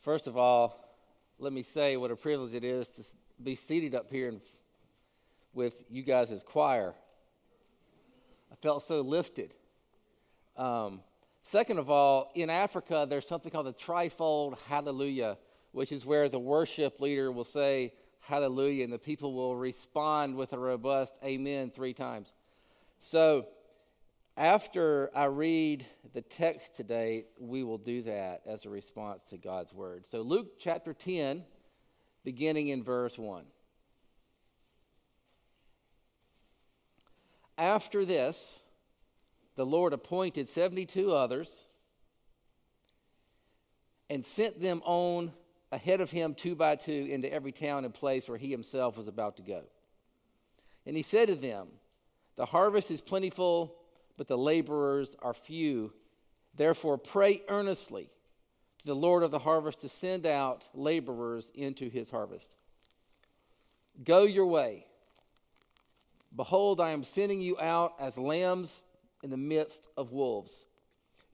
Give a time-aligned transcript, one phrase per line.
[0.00, 0.82] First of all,
[1.38, 3.02] let me say what a privilege it is to
[3.42, 4.40] be seated up here and
[5.52, 6.94] with you guys as choir.
[8.50, 9.52] I felt so lifted.
[10.56, 11.00] Um,
[11.42, 15.36] second of all, in Africa, there's something called the trifold hallelujah,
[15.72, 20.54] which is where the worship leader will say hallelujah and the people will respond with
[20.54, 22.32] a robust amen three times.
[23.00, 23.48] So,
[24.40, 25.84] after I read
[26.14, 30.06] the text today, we will do that as a response to God's word.
[30.06, 31.44] So, Luke chapter 10,
[32.24, 33.44] beginning in verse 1.
[37.58, 38.60] After this,
[39.56, 41.66] the Lord appointed 72 others
[44.08, 45.34] and sent them on
[45.70, 49.06] ahead of him two by two into every town and place where he himself was
[49.06, 49.64] about to go.
[50.86, 51.68] And he said to them,
[52.36, 53.76] The harvest is plentiful
[54.20, 55.94] but the laborers are few.
[56.54, 58.10] Therefore, pray earnestly
[58.80, 62.50] to the Lord of the harvest to send out laborers into his harvest.
[64.04, 64.84] Go your way.
[66.36, 68.82] Behold, I am sending you out as lambs
[69.22, 70.66] in the midst of wolves.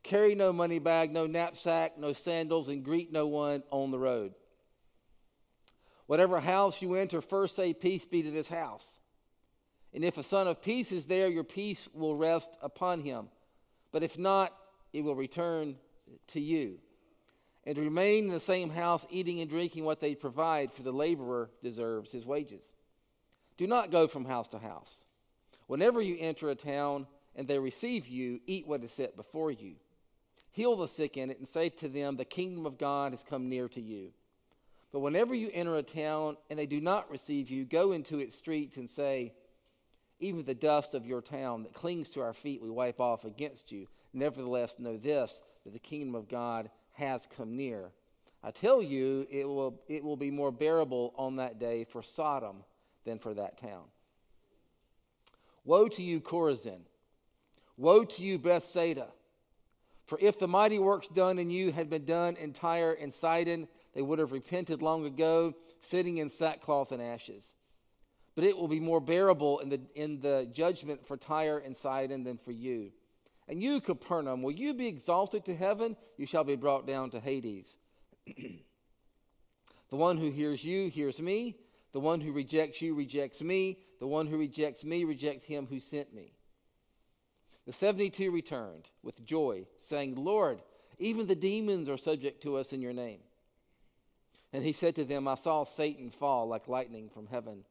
[0.05, 4.33] Carry no money bag, no knapsack, no sandals, and greet no one on the road.
[6.07, 9.01] Whatever house you enter, first say, Peace be to this house.
[9.95, 13.29] And if a son of peace is there, your peace will rest upon him.
[13.93, 14.53] But if not,
[14.93, 15.77] it will return
[16.29, 16.79] to you.
[17.65, 21.51] And remain in the same house, eating and drinking what they provide, for the laborer
[21.63, 22.73] deserves his wages.
[23.57, 25.05] Do not go from house to house.
[25.67, 29.77] Whenever you enter a town and they receive you, eat what is set before you.
[30.53, 33.49] Heal the sick in it and say to them, The kingdom of God has come
[33.49, 34.13] near to you.
[34.93, 38.37] But whenever you enter a town and they do not receive you, go into its
[38.37, 39.35] streets and say,
[40.19, 43.71] even the dust of your town that clings to our feet, we wipe off against
[43.71, 43.87] you.
[44.13, 47.91] Nevertheless, know this that the kingdom of God has come near.
[48.43, 52.63] I tell you, it will, it will be more bearable on that day for Sodom
[53.05, 53.83] than for that town.
[55.65, 56.83] Woe to you, Chorazin!
[57.77, 59.09] Woe to you, Bethsaida!
[60.07, 63.67] For if the mighty works done in you had been done in Tyre and Sidon,
[63.93, 67.56] they would have repented long ago, sitting in sackcloth and ashes
[68.37, 72.23] but it will be more bearable in the, in the judgment for Tyre and Sidon
[72.23, 72.93] than for you.
[73.49, 75.97] And you, Capernaum, will you be exalted to heaven?
[76.19, 77.79] You shall be brought down to Hades.
[78.27, 78.37] the
[79.89, 81.57] one who hears you hears me.
[81.93, 83.79] The one who rejects you rejects me.
[84.01, 86.35] The one who rejects me rejects him who sent me.
[87.65, 90.61] The 72 returned with joy, saying, Lord,
[90.99, 93.21] even the demons are subject to us in your name.
[94.53, 97.65] And he said to them, I saw Satan fall like lightning from heaven.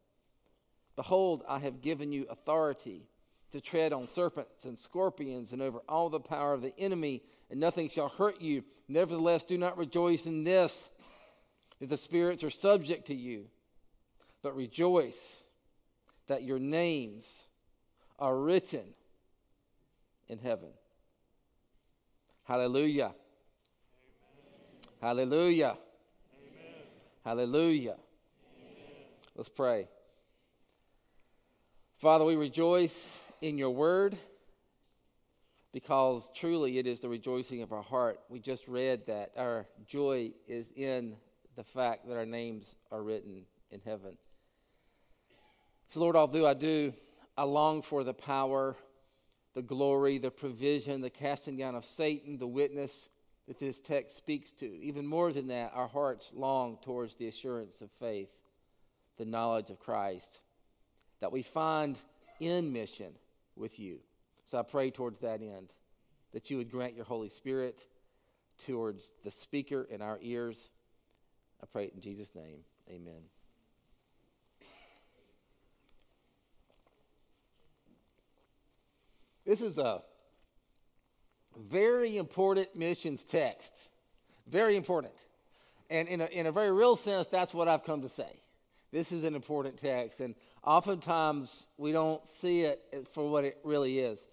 [0.95, 3.07] Behold, I have given you authority
[3.51, 7.59] to tread on serpents and scorpions and over all the power of the enemy, and
[7.59, 8.63] nothing shall hurt you.
[8.87, 10.89] Nevertheless, do not rejoice in this,
[11.79, 13.45] that the spirits are subject to you,
[14.41, 15.43] but rejoice
[16.27, 17.43] that your names
[18.19, 18.93] are written
[20.27, 20.69] in heaven.
[22.43, 23.05] Hallelujah.
[23.05, 23.15] Amen.
[25.01, 25.65] Hallelujah.
[25.65, 26.73] Amen.
[27.23, 27.95] Hallelujah.
[27.95, 29.05] Amen.
[29.35, 29.87] Let's pray.
[32.05, 34.15] Father, we rejoice in your word
[35.73, 38.19] because truly it is the rejoicing of our heart.
[38.29, 41.15] We just read that our joy is in
[41.55, 44.19] the fact that our names are written in heaven.
[45.87, 46.93] So, Lord, although I do,
[47.35, 48.75] I long for the power,
[49.55, 53.09] the glory, the provision, the casting down of Satan, the witness
[53.47, 54.67] that this text speaks to.
[54.67, 58.29] Even more than that, our hearts long towards the assurance of faith,
[59.17, 60.41] the knowledge of Christ
[61.19, 61.97] that we find
[62.39, 63.13] in mission
[63.55, 63.99] with you.
[64.49, 65.73] So I pray towards that end
[66.33, 67.81] that you would grant your Holy Spirit
[68.65, 70.69] towards the speaker in our ears.
[71.61, 72.59] I pray it in Jesus' name.
[72.89, 73.21] Amen.
[79.45, 80.01] This is a
[81.55, 83.73] very important missions text.
[84.47, 85.13] Very important.
[85.89, 88.39] And in a, in a very real sense, that's what I've come to say.
[88.95, 93.99] This is an important text, and oftentimes we don't see it for what it really
[93.99, 94.25] is.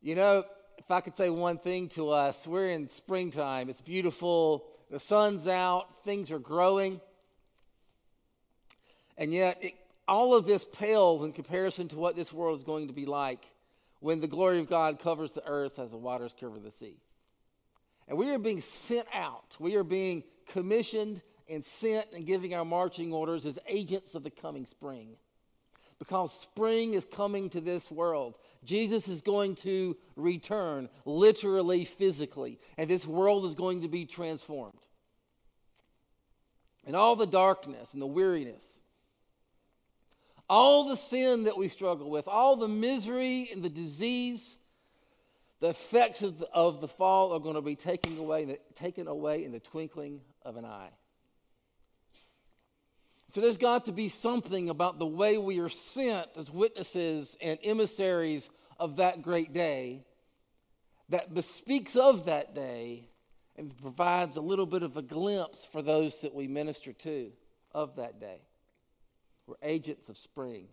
[0.00, 0.44] You know,
[0.78, 3.68] if I could say one thing to us, we're in springtime.
[3.68, 7.02] It's beautiful, the sun's out, things are growing.
[9.18, 9.74] And yet, it,
[10.08, 13.44] all of this pales in comparison to what this world is going to be like
[14.00, 16.96] when the glory of God covers the earth as the waters cover the sea.
[18.08, 22.64] And we are being sent out, we are being commissioned and sent and giving our
[22.64, 25.16] marching orders as agents of the coming spring.
[25.98, 28.36] Because spring is coming to this world.
[28.64, 34.80] Jesus is going to return, literally, physically, and this world is going to be transformed.
[36.86, 38.64] and all the darkness and the weariness,
[40.48, 44.56] all the sin that we struggle with, all the misery and the disease,
[45.60, 49.44] the effects of the, of the fall are going to be taken away, taken away
[49.44, 50.90] in the twinkling of an eye.
[53.36, 57.58] So there's got to be something about the way we are sent as witnesses and
[57.62, 58.48] emissaries
[58.80, 60.06] of that great day
[61.10, 63.10] that bespeaks of that day
[63.54, 67.30] and provides a little bit of a glimpse for those that we minister to
[67.74, 68.40] of that day.
[69.46, 70.68] We're agents of spring.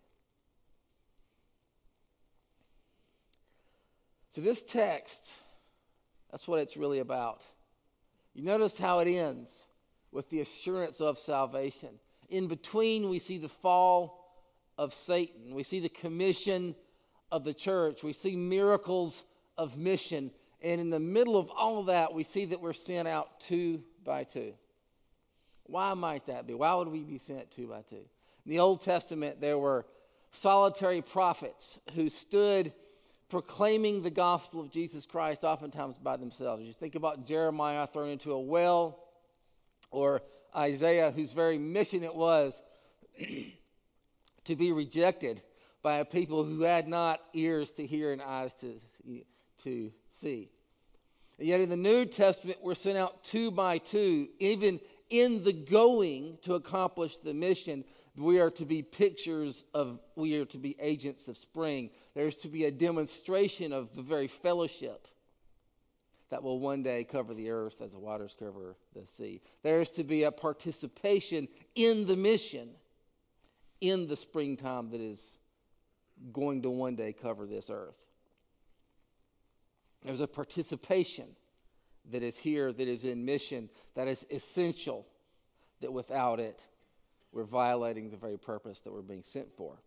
[4.29, 5.33] So, this text,
[6.31, 7.45] that's what it's really about.
[8.33, 9.65] You notice how it ends
[10.13, 11.99] with the assurance of salvation.
[12.33, 14.33] In between, we see the fall
[14.75, 16.73] of Satan, we see the commission
[17.31, 19.23] of the church, we see miracles
[19.55, 20.31] of mission.
[20.59, 23.83] And in the middle of all of that, we see that we're sent out two
[24.03, 24.55] by two.
[25.65, 26.55] Why might that be?
[26.55, 27.97] Why would we be sent two by two?
[27.97, 29.85] In the Old Testament, there were
[30.31, 32.73] solitary prophets who stood
[33.29, 36.63] proclaiming the gospel of Jesus Christ, oftentimes by themselves.
[36.63, 38.97] You think about Jeremiah thrown into a well,
[39.91, 40.23] or
[40.55, 42.61] Isaiah, whose very mission it was
[44.45, 45.41] to be rejected
[45.81, 48.79] by a people who had not ears to hear and eyes to,
[49.63, 50.49] to see.
[51.39, 54.79] And yet in the New Testament, we're sent out two by two, even
[55.09, 57.83] in the going to accomplish the mission
[58.15, 61.89] we are to be pictures of, we are to be agents of spring.
[62.13, 65.07] There's to be a demonstration of the very fellowship
[66.33, 69.39] that will one day cover the earth as the waters cover the sea.
[69.61, 72.69] There's to be a participation in the mission
[73.81, 75.37] in the springtime that is
[76.31, 77.99] going to one day cover this earth.
[80.03, 81.27] There's a participation
[82.09, 85.05] that is here, that is in mission, that is essential,
[85.81, 86.63] that without it,
[87.31, 89.83] we're violating the very purpose that we're being sent for.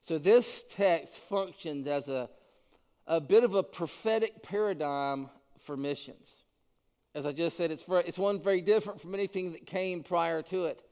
[0.00, 2.30] So this text functions as a,
[3.06, 5.28] a bit of a prophetic paradigm
[5.62, 6.36] for missions.
[7.14, 10.42] As I just said, it's, for, it's one very different from anything that came prior
[10.42, 10.82] to it.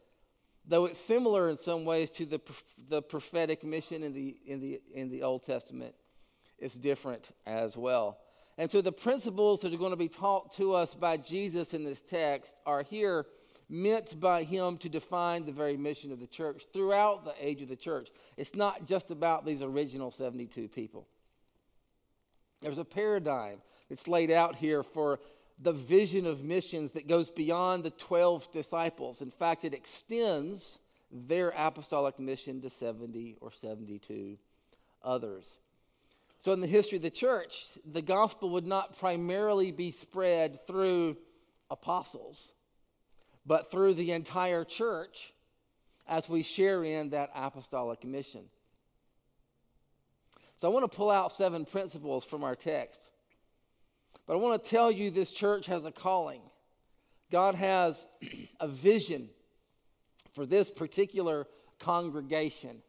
[0.66, 2.40] Though it's similar in some ways to the,
[2.88, 5.94] the prophetic mission in the, in, the, in the Old Testament,
[6.58, 8.18] it's different as well.
[8.58, 11.82] And so the principles that are going to be taught to us by Jesus in
[11.82, 13.24] this text are here
[13.70, 17.68] meant by him to define the very mission of the church throughout the age of
[17.68, 18.10] the church.
[18.36, 21.06] It's not just about these original 72 people.
[22.60, 25.20] There's a paradigm that's laid out here for
[25.60, 29.20] the vision of missions that goes beyond the 12 disciples.
[29.20, 30.78] In fact, it extends
[31.12, 34.38] their apostolic mission to 70 or 72
[35.04, 35.58] others.
[36.38, 41.18] So, in the history of the church, the gospel would not primarily be spread through
[41.70, 42.54] apostles
[43.46, 45.32] but through the entire church
[46.06, 48.44] as we share in that apostolic mission.
[50.56, 53.00] So I want to pull out seven principles from our text.
[54.30, 56.40] But I want to tell you this church has a calling.
[57.32, 58.06] God has
[58.60, 59.28] a vision
[60.34, 61.48] for this particular
[61.80, 62.80] congregation.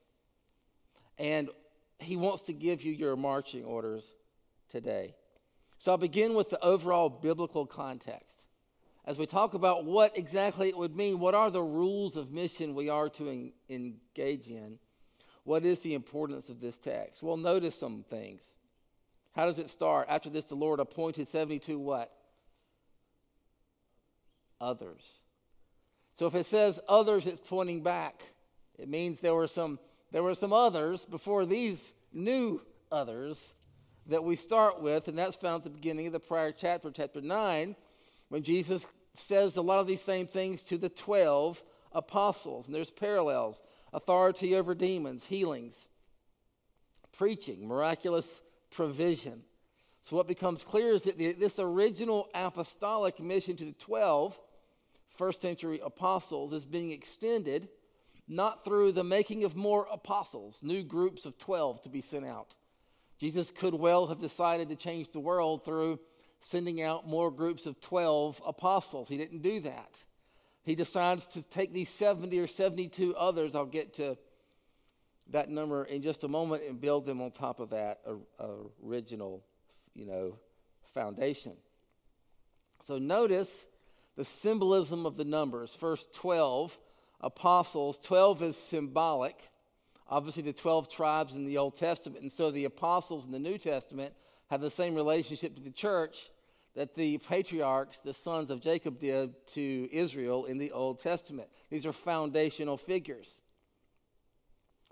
[1.18, 1.50] And
[1.98, 4.08] He wants to give you your marching orders
[4.70, 5.16] today.
[5.80, 8.46] So I'll begin with the overall biblical context
[9.06, 12.76] as we talk about what exactly it would mean, what are the rules of mission
[12.76, 14.78] we are to en- engage in?
[15.44, 17.24] What is the importance of this text?
[17.24, 18.54] Well, notice some things.
[19.34, 20.08] How does it start?
[20.10, 22.12] After this, the Lord appointed 72 what?
[24.60, 25.10] Others.
[26.18, 28.24] So if it says others, it's pointing back.
[28.78, 29.80] It means there were some
[30.12, 32.62] there were some others before these new
[32.92, 33.54] others
[34.08, 37.22] that we start with, and that's found at the beginning of the prior chapter, chapter
[37.22, 37.76] 9
[38.28, 41.62] when Jesus says a lot of these same things to the 12
[41.92, 42.68] apostles.
[42.68, 43.62] And there's parallels
[43.94, 45.88] authority over demons, healings,
[47.18, 48.42] preaching, miraculous
[48.72, 49.44] provision.
[50.04, 54.40] So, what becomes clear is that the, this original apostolic mission to the 12
[55.16, 57.68] first century apostles is being extended
[58.28, 62.56] not through the making of more apostles, new groups of 12 to be sent out.
[63.20, 66.00] Jesus could well have decided to change the world through
[66.40, 69.10] sending out more groups of 12 apostles.
[69.10, 70.04] He didn't do that.
[70.64, 74.18] He decides to take these 70 or 72 others, I'll get to
[75.32, 78.02] that number in just a moment, and build them on top of that
[78.84, 79.44] original,
[79.96, 80.38] you know,
[80.94, 81.54] foundation.
[82.84, 83.66] So notice
[84.16, 85.74] the symbolism of the numbers.
[85.74, 86.78] First 12
[87.22, 89.50] apostles, 12 is symbolic.
[90.10, 93.58] Obviously, the 12 tribes in the Old Testament, and so the apostles in the New
[93.58, 94.14] Testament
[94.50, 96.30] have the same relationship to the church
[96.76, 101.48] that the patriarchs, the sons of Jacob, did to Israel in the Old Testament.
[101.70, 103.40] These are foundational figures.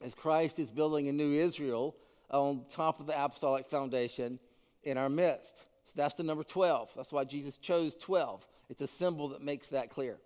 [0.02, 1.96] As Christ is building a new Israel
[2.30, 4.40] on top of the apostolic foundation
[4.84, 5.66] in our midst.
[5.84, 6.92] So that's the number 12.
[6.96, 8.46] That's why Jesus chose 12.
[8.70, 10.18] It's a symbol that makes that clear.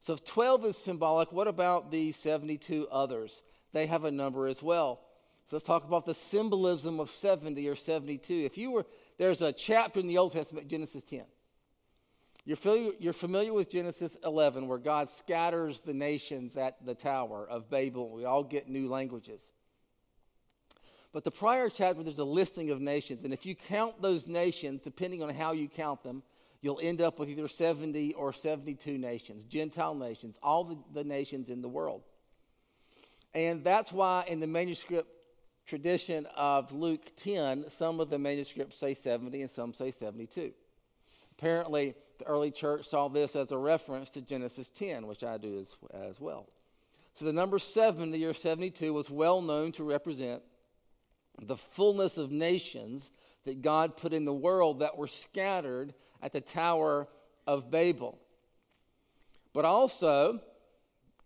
[0.00, 3.42] So if 12 is symbolic, what about the 72 others?
[3.72, 5.00] They have a number as well.
[5.44, 8.34] So let's talk about the symbolism of 70 or 72.
[8.34, 8.86] If you were,
[9.18, 11.24] there's a chapter in the Old Testament, Genesis 10.
[12.50, 17.46] You're familiar, you're familiar with Genesis 11, where God scatters the nations at the Tower
[17.48, 18.10] of Babel.
[18.10, 19.52] We all get new languages.
[21.12, 23.22] But the prior chapter, there's a listing of nations.
[23.22, 26.24] And if you count those nations, depending on how you count them,
[26.60, 31.50] you'll end up with either 70 or 72 nations, Gentile nations, all the, the nations
[31.50, 32.02] in the world.
[33.32, 35.08] And that's why in the manuscript
[35.68, 40.50] tradition of Luke 10, some of the manuscripts say 70 and some say 72.
[41.38, 45.58] Apparently, the early church saw this as a reference to Genesis 10, which I do
[45.58, 46.46] as, as well.
[47.14, 50.42] So the number seven, the year 72 was well known to represent
[51.42, 53.10] the fullness of nations
[53.44, 57.08] that God put in the world that were scattered at the Tower
[57.46, 58.18] of Babel.
[59.52, 60.40] But also,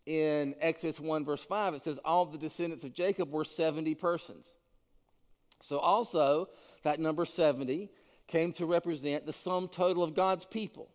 [0.06, 4.54] in Exodus 1, verse 5, it says, All the descendants of Jacob were 70 persons.
[5.60, 6.48] So, also,
[6.82, 7.90] that number 70
[8.26, 10.88] came to represent the sum total of God's people.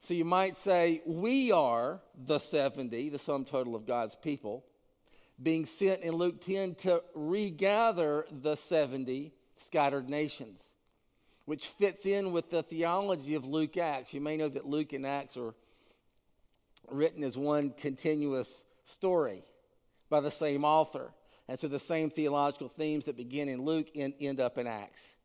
[0.00, 4.64] So, you might say, We are the 70, the sum total of God's people,
[5.42, 10.74] being sent in Luke 10 to regather the 70 scattered nations
[11.46, 14.12] which fits in with the theology of Luke Acts.
[14.12, 15.54] You may know that Luke and Acts are
[16.90, 19.44] written as one continuous story
[20.10, 21.12] by the same author.
[21.48, 25.15] And so the same theological themes that begin in Luke end, end up in Acts.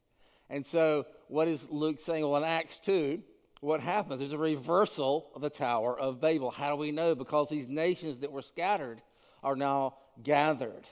[0.52, 2.24] And so, what is Luke saying?
[2.28, 3.24] Well, in Acts 2,
[3.62, 4.20] what happens?
[4.20, 6.52] There's a reversal of the Tower of Babel.
[6.52, 7.16] How do we know?
[7.16, 9.02] Because these nations that were scattered
[9.42, 10.88] are now gathered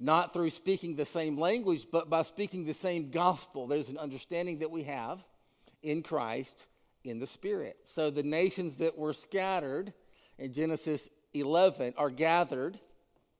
[0.00, 3.66] not through speaking the same language, but by speaking the same gospel.
[3.66, 5.22] There's an understanding that we have
[5.82, 6.66] in Christ
[7.04, 7.76] in the Spirit.
[7.84, 9.92] So the nations that were scattered
[10.38, 12.80] in Genesis 11 are gathered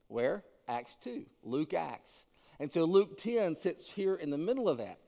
[0.08, 0.44] where?
[0.68, 2.26] Acts 2, Luke Acts.
[2.60, 4.98] And so Luke 10 sits here in the middle of that.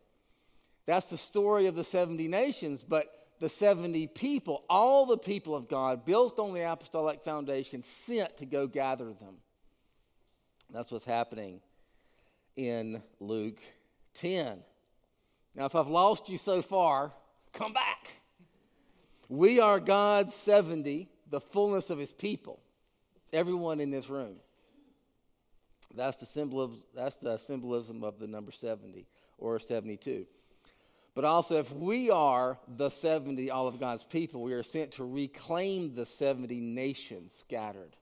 [0.86, 3.06] That's the story of the 70 nations, but
[3.40, 8.46] the 70 people, all the people of God, built on the apostolic foundation, sent to
[8.46, 9.36] go gather them.
[10.72, 11.60] That's what's happening
[12.56, 13.60] in Luke
[14.14, 14.58] 10.
[15.54, 17.12] Now, if I've lost you so far,
[17.52, 18.12] come back.
[19.28, 22.60] We are God's 70, the fullness of his people.
[23.32, 24.36] Everyone in this room.
[25.94, 29.06] That's the, symbolism, that's the symbolism of the number 70
[29.38, 30.26] or 72.
[31.14, 35.04] But also, if we are the 70, all of God's people, we are sent to
[35.04, 37.96] reclaim the 70 nations scattered.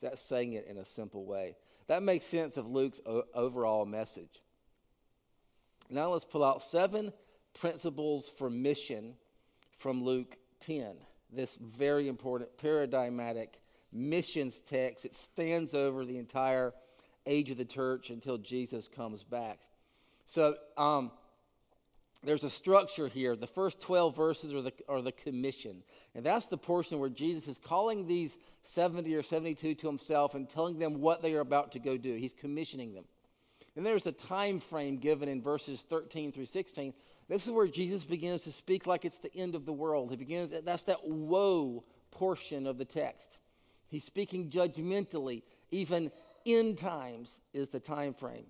[0.00, 1.56] That's saying it in a simple way.
[1.88, 3.00] That makes sense of Luke's
[3.34, 4.42] overall message.
[5.88, 7.12] Now let's pull out seven
[7.54, 9.14] principles for mission
[9.78, 10.96] from Luke 10.
[11.32, 13.60] This very important paradigmatic
[13.92, 15.04] missions text.
[15.04, 16.74] It stands over the entire
[17.26, 19.58] age of the church until Jesus comes back.
[20.26, 21.10] So, um,
[22.26, 23.36] there's a structure here.
[23.36, 25.82] The first 12 verses are the, are the commission.
[26.14, 30.48] And that's the portion where Jesus is calling these 70 or 72 to himself and
[30.48, 32.14] telling them what they are about to go do.
[32.14, 33.04] He's commissioning them.
[33.76, 36.94] And there's the time frame given in verses 13 through 16.
[37.28, 40.10] This is where Jesus begins to speak like it's the end of the world.
[40.10, 43.38] He begins, that's that woe portion of the text.
[43.88, 45.42] He's speaking judgmentally.
[45.70, 46.10] Even
[46.44, 48.46] end times is the time frame.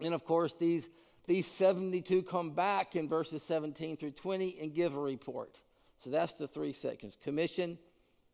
[0.00, 0.88] And of course, these
[1.26, 5.60] these 72 come back in verses 17 through 20 and give a report.
[5.98, 7.78] So that's the three sections commission,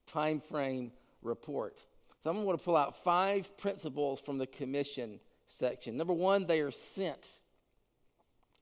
[0.06, 0.92] time frame,
[1.22, 1.84] report.
[2.22, 5.96] So I'm going to pull out five principles from the commission section.
[5.96, 7.40] Number one, they are sent.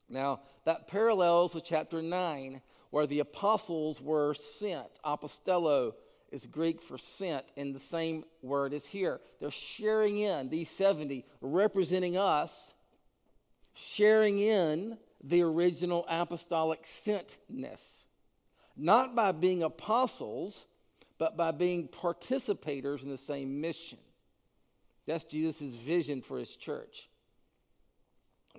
[0.09, 4.89] Now, that parallels with chapter 9, where the apostles were sent.
[5.05, 5.95] Apostello
[6.31, 9.21] is Greek for sent, and the same word is here.
[9.41, 12.75] They're sharing in, these 70, representing us
[13.77, 18.05] sharing in the original apostolic sentness,
[18.75, 20.65] not by being apostles,
[21.19, 23.99] but by being participators in the same mission.
[25.07, 27.09] That's Jesus' vision for his church.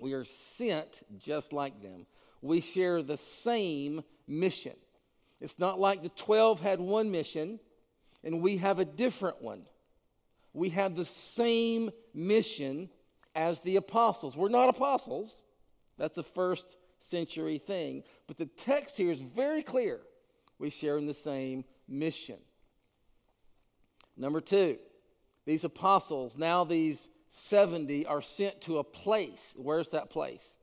[0.00, 2.06] We are sent just like them.
[2.40, 4.76] We share the same mission.
[5.40, 7.58] It's not like the 12 had one mission
[8.22, 9.66] and we have a different one.
[10.52, 12.90] We have the same mission
[13.38, 14.36] as the apostles.
[14.36, 15.44] We're not apostles.
[15.96, 18.02] That's a first century thing.
[18.26, 20.00] But the text here is very clear.
[20.58, 22.38] We share in the same mission.
[24.16, 24.78] Number two,
[25.46, 29.54] these apostles, now these 70, are sent to a place.
[29.56, 30.56] Where's that place?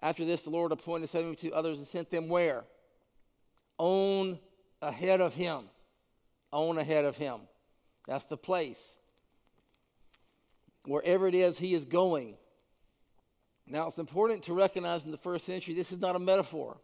[0.00, 2.64] After this, the Lord appointed 72 others and sent them where?
[3.76, 4.38] On
[4.80, 5.64] ahead of him.
[6.50, 7.40] On ahead of him.
[8.08, 8.96] That's the place.
[10.84, 12.36] Wherever it is he is going.
[13.66, 16.78] Now, it's important to recognize in the first century, this is not a metaphor.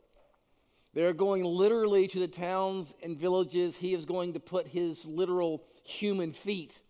[0.94, 3.76] They're going literally to the towns and villages.
[3.76, 6.80] He is going to put his literal human feet.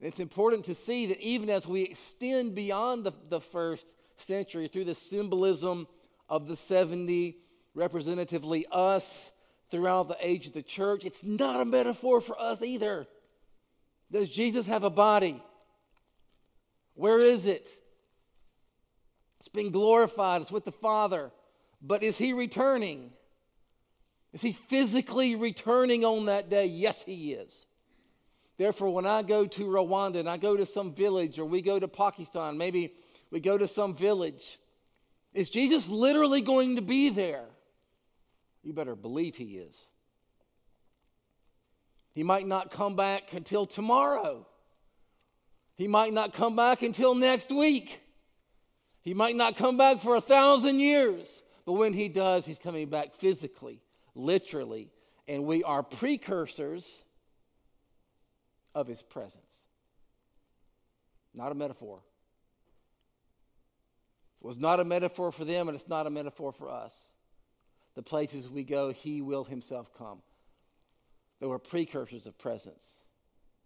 [0.00, 4.68] And it's important to see that even as we extend beyond the, the first century
[4.68, 5.86] through the symbolism
[6.28, 7.36] of the 70,
[7.74, 9.30] representatively us
[9.70, 13.06] throughout the age of the church, it's not a metaphor for us either.
[14.10, 15.42] Does Jesus have a body?
[16.94, 17.68] Where is it?
[19.38, 21.32] It's been glorified, it's with the Father.
[21.80, 23.10] But is he returning?
[24.32, 26.66] Is he physically returning on that day?
[26.66, 27.66] Yes, he is.
[28.56, 31.78] Therefore, when I go to Rwanda and I go to some village or we go
[31.78, 32.94] to Pakistan, maybe
[33.30, 34.58] we go to some village,
[35.34, 37.46] is Jesus literally going to be there?
[38.62, 39.88] You better believe he is.
[42.14, 44.46] He might not come back until tomorrow.
[45.74, 48.00] He might not come back until next week.
[49.00, 51.42] He might not come back for a thousand years.
[51.64, 53.80] But when he does, he's coming back physically,
[54.14, 54.90] literally,
[55.28, 57.04] and we are precursors
[58.74, 59.66] of his presence.
[61.34, 62.00] Not a metaphor.
[64.40, 67.06] It was not a metaphor for them, and it's not a metaphor for us.
[67.94, 70.22] The places we go, he will himself come.
[71.40, 73.01] They were precursors of presence,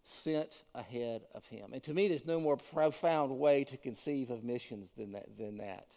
[0.06, 1.72] sent ahead of him.
[1.72, 5.36] And to me, there's no more profound way to conceive of missions than that.
[5.36, 5.94] Than that.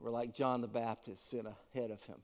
[0.00, 2.18] We're like John the Baptist sent ahead of him.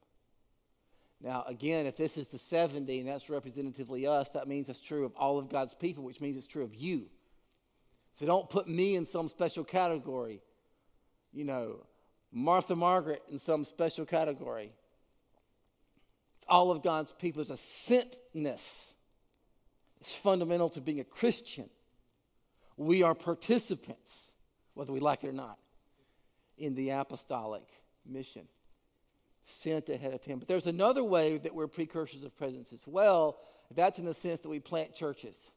[1.23, 5.05] Now, again, if this is the 70 and that's representatively us, that means it's true
[5.05, 7.05] of all of God's people, which means it's true of you.
[8.11, 10.41] So don't put me in some special category.
[11.31, 11.85] You know,
[12.31, 14.73] Martha Margaret in some special category.
[16.37, 17.41] It's all of God's people.
[17.43, 18.93] It's a sentness.
[20.01, 21.69] It's fundamental to being a Christian.
[22.75, 24.31] We are participants,
[24.73, 25.59] whether we like it or not
[26.57, 27.63] in the apostolic
[28.03, 28.47] mission,
[29.43, 30.39] sent ahead of him.
[30.39, 33.37] But there's another way that we're precursors of presence as well.
[33.75, 35.51] That's in the sense that we plant churches.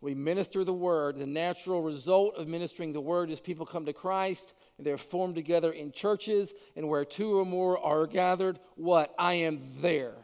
[0.00, 1.16] We minister the word.
[1.16, 5.36] The natural result of ministering the word is people come to Christ and they're formed
[5.36, 9.14] together in churches, and where two or more are gathered, what?
[9.16, 10.16] I am there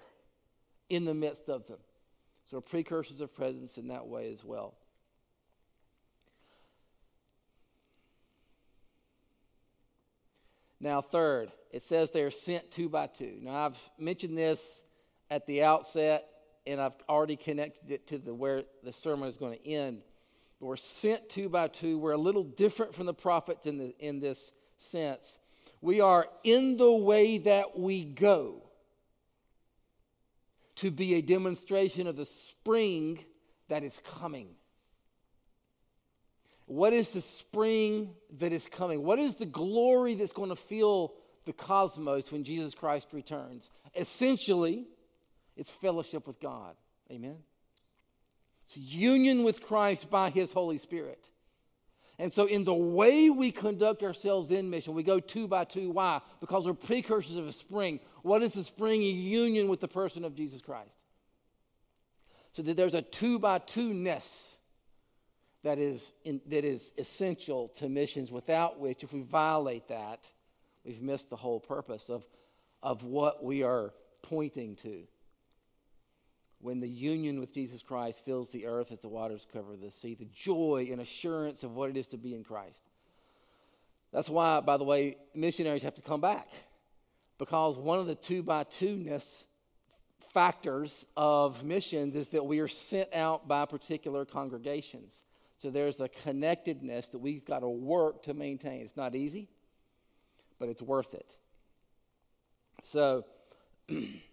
[0.88, 1.78] in the midst of them.
[2.50, 4.74] So, precursors of presence in that way as well.
[10.80, 13.38] Now, third, it says they are sent two by two.
[13.42, 14.82] Now, I've mentioned this
[15.30, 16.24] at the outset,
[16.66, 20.02] and I've already connected it to the, where the sermon is going to end.
[20.58, 21.98] But we're sent two by two.
[21.98, 25.38] We're a little different from the prophets in, the, in this sense.
[25.82, 28.67] We are in the way that we go
[30.80, 33.24] to be a demonstration of the spring
[33.68, 34.48] that is coming.
[36.66, 39.02] What is the spring that is coming?
[39.02, 41.14] What is the glory that's going to fill
[41.46, 43.70] the cosmos when Jesus Christ returns?
[43.96, 44.86] Essentially,
[45.56, 46.76] it's fellowship with God.
[47.10, 47.38] Amen?
[48.66, 51.30] It's union with Christ by His Holy Spirit.
[52.20, 55.90] And so, in the way we conduct ourselves in mission, we go two by two.
[55.90, 56.20] Why?
[56.40, 58.00] Because we're precursors of a spring.
[58.22, 59.02] What is the spring?
[59.02, 61.04] A union with the person of Jesus Christ.
[62.52, 64.56] So that there's a two by two ness
[65.62, 70.28] that is, in, that is essential to missions, without which, if we violate that,
[70.84, 72.24] we've missed the whole purpose of,
[72.82, 75.04] of what we are pointing to.
[76.60, 80.14] When the union with Jesus Christ fills the earth as the waters cover the sea,
[80.14, 82.82] the joy and assurance of what it is to be in Christ.
[84.12, 86.48] That's why, by the way, missionaries have to come back.
[87.38, 89.44] Because one of the two by two ness
[90.32, 95.24] factors of missions is that we are sent out by particular congregations.
[95.58, 98.82] So there's a connectedness that we've got to work to maintain.
[98.82, 99.48] It's not easy,
[100.58, 101.36] but it's worth it.
[102.82, 103.24] So,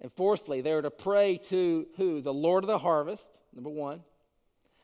[0.00, 2.20] and fourthly, they're to pray to who?
[2.20, 4.02] The Lord of the harvest, number one,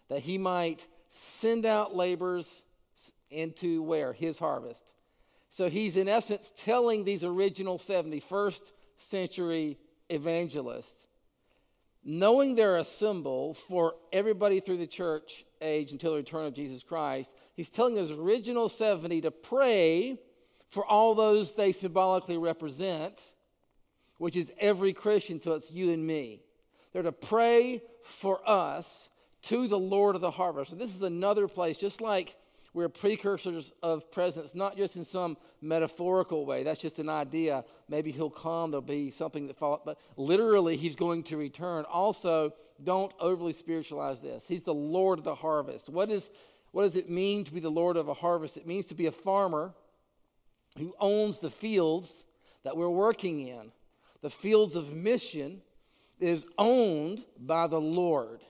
[0.09, 2.64] that he might send out laborers
[3.31, 4.12] into where?
[4.12, 4.92] His harvest.
[5.48, 9.79] So he's in essence telling these original 71st century
[10.11, 11.07] evangelists
[12.05, 16.83] knowing they're a symbol for everybody through the church age until the return of Jesus
[16.83, 20.18] Christ, he's telling his original 70 to pray
[20.68, 23.35] for all those they symbolically represent,
[24.25, 26.41] which is every Christian, so it's you and me.
[26.95, 29.11] They're to pray for us
[29.43, 30.73] to the Lord of the harvest.
[30.73, 32.35] And this is another place, just like
[32.73, 36.63] we're precursors of presence, not just in some metaphorical way.
[36.63, 37.67] That's just an idea.
[37.87, 41.85] Maybe he'll come, there'll be something that follows, but literally he's going to return.
[41.85, 44.49] Also, don't overly spiritualize this.
[44.49, 45.91] He's the Lord of the harvest.
[45.91, 46.31] What, is,
[46.73, 48.57] what does it mean to be the Lord of a harvest?
[48.57, 49.75] It means to be a farmer
[50.79, 52.25] who owns the fields
[52.63, 53.71] that we're working in.
[54.25, 55.61] The fields of mission
[56.19, 58.41] is owned by the Lord.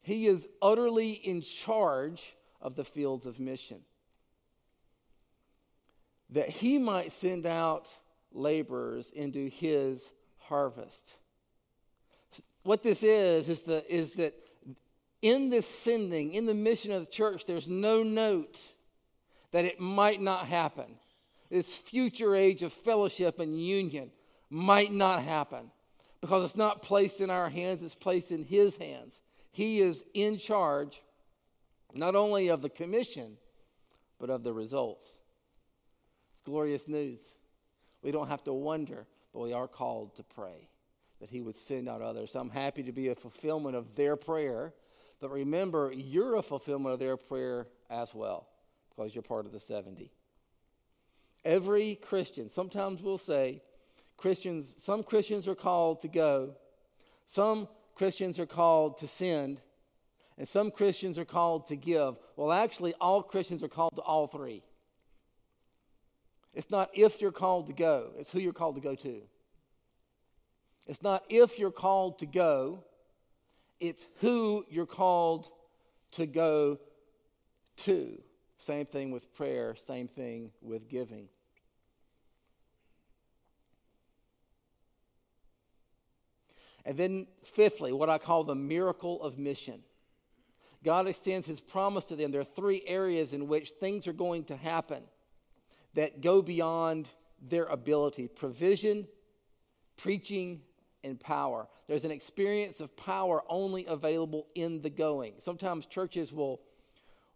[0.00, 3.82] He is utterly in charge of the fields of mission.
[6.30, 7.88] That he might send out
[8.32, 11.14] laborers into his harvest.
[12.64, 14.34] What this is, is, the, is that
[15.22, 18.58] in this sending, in the mission of the church, there's no note
[19.52, 20.96] that it might not happen.
[21.48, 24.10] This future age of fellowship and union
[24.52, 25.70] might not happen
[26.20, 29.22] because it's not placed in our hands, it's placed in His hands.
[29.50, 31.02] He is in charge
[31.94, 33.38] not only of the commission,
[34.20, 35.10] but of the results.
[36.32, 37.20] It's glorious news.
[38.02, 40.68] We don't have to wonder, but we are called to pray
[41.20, 42.36] that He would send out others.
[42.36, 44.74] I'm happy to be a fulfillment of their prayer,
[45.18, 48.48] but remember, you're a fulfillment of their prayer as well,
[48.90, 50.12] because you're part of the 70.
[51.42, 53.62] Every Christian, sometimes we'll say,
[54.22, 56.54] Christians, some Christians are called to go,
[57.26, 59.60] some Christians are called to send,
[60.38, 62.14] and some Christians are called to give.
[62.36, 64.62] Well, actually, all Christians are called to all three.
[66.54, 69.22] It's not if you're called to go, it's who you're called to go to.
[70.86, 72.84] It's not if you're called to go,
[73.80, 75.48] it's who you're called
[76.12, 76.78] to go
[77.78, 78.22] to.
[78.56, 81.28] Same thing with prayer, same thing with giving.
[86.84, 89.82] And then, fifthly, what I call the miracle of mission.
[90.84, 92.32] God extends his promise to them.
[92.32, 95.04] There are three areas in which things are going to happen
[95.94, 97.08] that go beyond
[97.40, 99.06] their ability provision,
[99.96, 100.62] preaching,
[101.04, 101.68] and power.
[101.88, 105.34] There's an experience of power only available in the going.
[105.38, 106.60] Sometimes churches will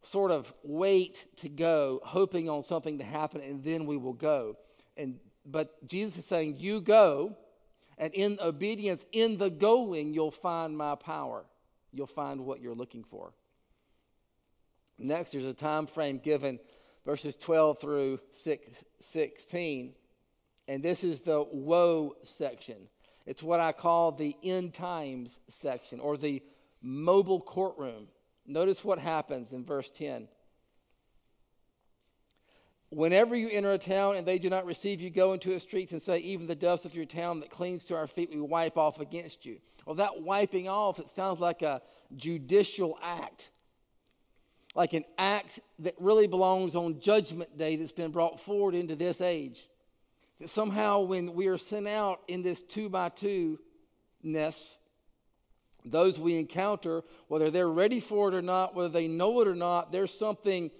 [0.03, 4.57] sort of wait to go, hoping on something to happen, and then we will go.
[4.97, 7.37] And but Jesus is saying, You go,
[7.99, 11.45] and in obedience, in the going, you'll find my power
[11.97, 13.33] you'll find what you're looking for.
[14.99, 16.59] Next, there's a time frame given,
[17.05, 19.95] verses 12 through 16.
[20.69, 22.89] And this is the woe section.
[23.25, 26.43] It's what I call the end times section or the
[26.83, 28.09] mobile courtroom.
[28.47, 30.29] Notice what happens in verse 10.
[32.91, 35.93] Whenever you enter a town and they do not receive you, go into its streets
[35.93, 38.77] and say, Even the dust of your town that clings to our feet, we wipe
[38.77, 39.59] off against you.
[39.85, 41.83] Well, that wiping off, it sounds like a
[42.17, 43.51] judicial act,
[44.75, 49.21] like an act that really belongs on Judgment Day that's been brought forward into this
[49.21, 49.69] age.
[50.41, 53.59] That somehow, when we are sent out in this two by two
[54.23, 54.77] ness,
[55.85, 59.55] those we encounter, whether they're ready for it or not, whether they know it or
[59.55, 60.71] not, there's something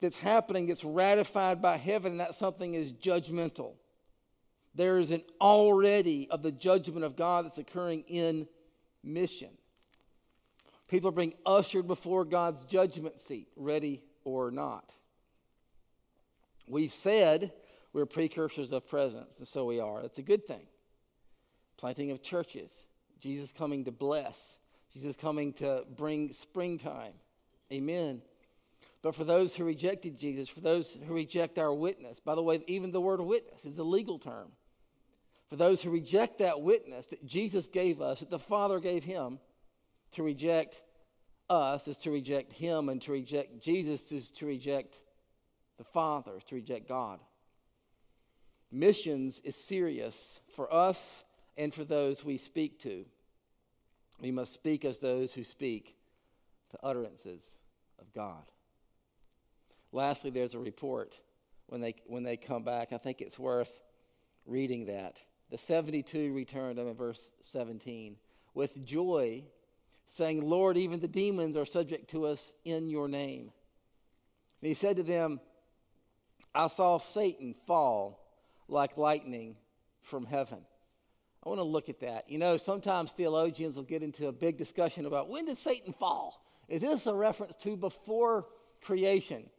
[0.00, 3.74] that's happening that's ratified by heaven, and that something is judgmental.
[4.74, 8.48] There is an already of the judgment of God that's occurring in
[9.02, 9.50] mission.
[10.88, 14.92] People are being ushered before God's judgment seat, ready or not.
[16.66, 17.52] We said
[17.92, 20.02] we're precursors of presence, and so we are.
[20.02, 20.66] That's a good thing.
[21.76, 22.86] Planting of churches,
[23.20, 24.58] Jesus coming to bless,
[24.92, 27.12] Jesus coming to bring springtime.
[27.72, 28.22] Amen.
[29.04, 32.62] But for those who rejected Jesus, for those who reject our witness, by the way,
[32.66, 34.52] even the word witness is a legal term.
[35.50, 39.40] For those who reject that witness that Jesus gave us, that the Father gave him,
[40.12, 40.82] to reject
[41.50, 45.02] us is to reject him, and to reject Jesus is to reject
[45.76, 47.20] the Father, is to reject God.
[48.72, 51.24] Missions is serious for us
[51.58, 53.04] and for those we speak to.
[54.18, 55.94] We must speak as those who speak
[56.70, 57.58] the utterances
[58.00, 58.44] of God.
[59.94, 61.20] Lastly, there's a report
[61.68, 62.92] when they, when they come back.
[62.92, 63.78] I think it's worth
[64.44, 65.20] reading that.
[65.52, 68.16] The 72 returned, I'm in verse 17,
[68.54, 69.44] with joy,
[70.06, 73.52] saying, Lord, even the demons are subject to us in your name.
[74.60, 75.38] And he said to them,
[76.52, 78.20] I saw Satan fall
[78.66, 79.54] like lightning
[80.02, 80.58] from heaven.
[81.44, 82.28] I want to look at that.
[82.28, 86.44] You know, sometimes theologians will get into a big discussion about when did Satan fall?
[86.68, 88.46] Is this a reference to before
[88.82, 89.50] creation?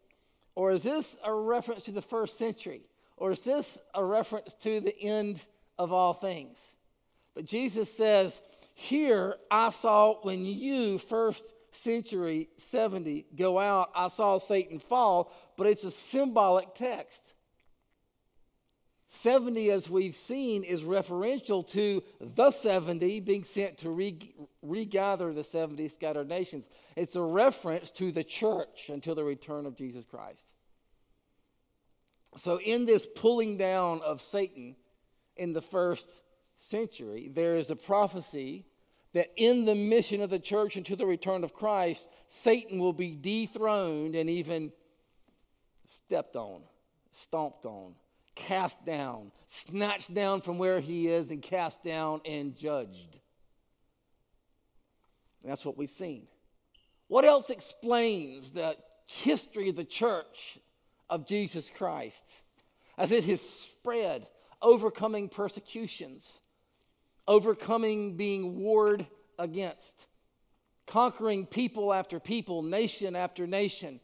[0.56, 2.82] Or is this a reference to the first century?
[3.18, 5.44] Or is this a reference to the end
[5.78, 6.76] of all things?
[7.34, 8.42] But Jesus says,
[8.74, 15.68] Here I saw when you, first century 70, go out, I saw Satan fall, but
[15.68, 17.35] it's a symbolic text.
[19.08, 25.44] 70, as we've seen, is referential to the 70 being sent to re- regather the
[25.44, 26.70] 70 scattered nations.
[26.96, 30.52] It's a reference to the church until the return of Jesus Christ.
[32.38, 34.76] So, in this pulling down of Satan
[35.38, 36.22] in the first
[36.58, 38.66] century, there is a prophecy
[39.14, 43.12] that in the mission of the church until the return of Christ, Satan will be
[43.16, 44.74] dethroned and even
[45.86, 46.64] stepped on,
[47.12, 47.96] stomped on,
[48.36, 53.20] cast down, snatched down from where he is, and cast down and judged.
[55.42, 56.28] And that's what we've seen.
[57.08, 58.76] What else explains the
[59.08, 60.60] history of the church
[61.10, 62.26] of Jesus Christ
[62.98, 64.28] as it has spread,
[64.62, 66.42] overcoming persecutions,
[67.28, 69.06] overcoming being warred
[69.38, 70.08] against,
[70.88, 74.00] conquering people after people, nation after nation,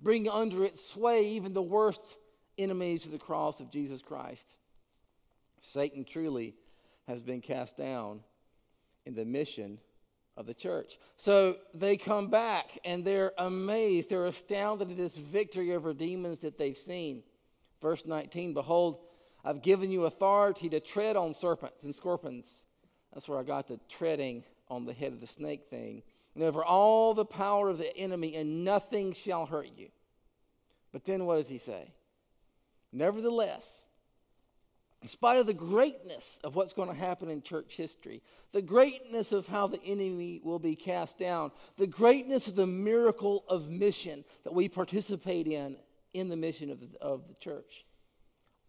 [0.00, 2.16] bringing under its sway even the worst
[2.58, 4.56] enemies of the cross of Jesus Christ.
[5.60, 6.54] Satan truly
[7.06, 8.20] has been cast down
[9.04, 9.78] in the mission
[10.36, 10.98] of the church.
[11.16, 14.10] So they come back and they're amazed.
[14.10, 17.22] They're astounded at this victory over demons that they've seen.
[17.80, 18.98] Verse 19 Behold,
[19.44, 22.64] I've given you authority to tread on serpents and scorpions.
[23.12, 26.02] That's where I got the treading on the head of the snake thing.
[26.34, 29.88] And over all the power of the enemy, and nothing shall hurt you.
[30.92, 31.94] But then what does he say?
[32.96, 33.82] Nevertheless,
[35.02, 39.32] in spite of the greatness of what's going to happen in church history, the greatness
[39.32, 44.24] of how the enemy will be cast down, the greatness of the miracle of mission
[44.44, 45.76] that we participate in
[46.14, 47.84] in the mission of the, of the church,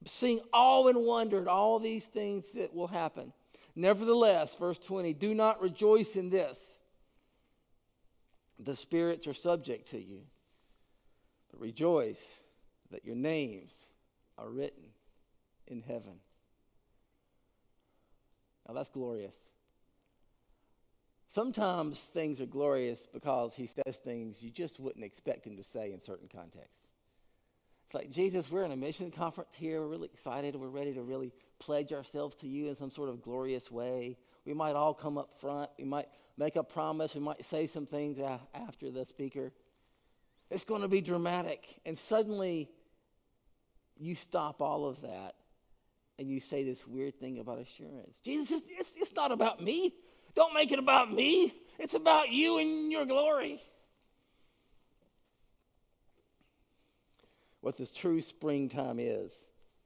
[0.06, 3.32] seeing all in wonder at all these things that will happen.
[3.78, 6.80] Nevertheless, verse 20, do not rejoice in this.
[8.60, 10.24] The spirits are subject to you,
[11.50, 12.40] but rejoice
[12.92, 13.87] that your names
[14.38, 14.84] are written
[15.68, 16.20] in heaven.
[18.68, 19.50] Now that's glorious.
[21.30, 25.92] Sometimes things are glorious because he says things you just wouldn't expect him to say
[25.92, 26.88] in certain contexts.
[27.86, 29.80] It's like, Jesus, we're in a mission conference here.
[29.80, 30.56] We're really excited.
[30.58, 34.18] We're ready to really pledge ourselves to you in some sort of glorious way.
[34.46, 35.70] We might all come up front.
[35.78, 37.16] We might make a promise.
[37.16, 38.20] We might say some things
[38.54, 39.54] after the speaker.
[40.50, 41.80] It's going to be dramatic.
[41.86, 42.70] And suddenly,
[44.00, 45.36] you stop all of that
[46.20, 48.20] and you say this weird thing about assurance.
[48.24, 49.94] Jesus, it's, it's not about me.
[50.36, 51.54] Don't make it about me.
[51.80, 53.62] It's about you and your glory.
[57.62, 59.36] What this true springtime is,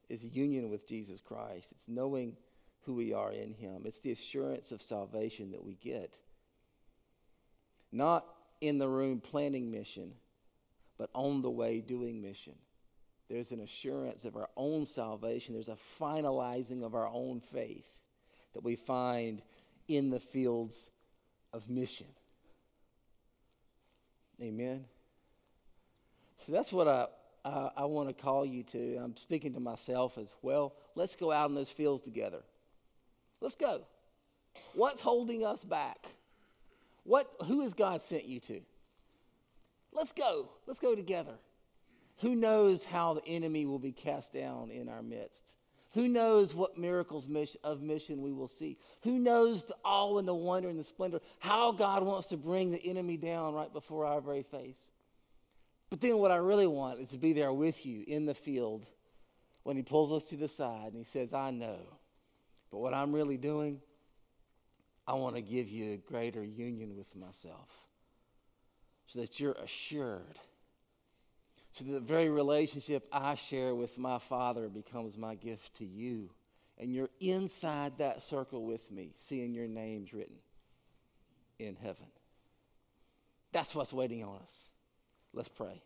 [0.10, 1.71] is union with Jesus Christ.
[1.71, 2.36] It's knowing
[2.84, 6.17] who we are in Him, it's the assurance of salvation that we get.
[7.91, 8.26] Not
[8.60, 10.13] in the room planning mission,
[10.97, 12.54] but on the way doing mission.
[13.32, 15.54] There's an assurance of our own salvation.
[15.54, 17.88] There's a finalizing of our own faith
[18.54, 19.41] that we find
[19.88, 20.89] in the fields
[21.54, 22.08] of mission.
[24.41, 24.84] Amen.
[26.46, 28.96] So that's what I, I, want to call you to.
[28.96, 30.74] And I'm speaking to myself as well.
[30.96, 32.41] Let's go out in those fields together.
[33.39, 33.84] Let's go.
[34.74, 36.08] What's holding us back?
[37.06, 38.60] What, who has God sent you to?
[39.94, 40.50] Let's go.
[40.67, 41.36] Let's go together.
[42.21, 45.55] Who knows how the enemy will be cast down in our midst?
[45.93, 47.27] Who knows what miracles
[47.63, 48.77] of mission we will see?
[49.01, 52.71] Who knows the awe and the wonder and the splendor, how God wants to bring
[52.71, 54.77] the enemy down right before our very face?
[55.89, 58.86] But then, what I really want is to be there with you in the field
[59.63, 61.79] when He pulls us to the side and He says, I know.
[62.71, 63.81] But what I'm really doing,
[65.07, 67.69] I want to give you a greater union with myself
[69.07, 70.39] so that you're assured
[71.73, 76.29] so the very relationship I share with my Father becomes my gift to you.
[76.77, 80.38] And you're inside that circle with me, seeing your names written
[81.60, 82.07] in heaven.
[83.51, 84.67] That's what's waiting on us.
[85.34, 85.81] Let's pray.